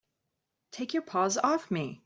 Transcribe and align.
Take 0.71 0.93
your 0.93 1.03
paws 1.03 1.37
off 1.37 1.69
me! 1.69 1.99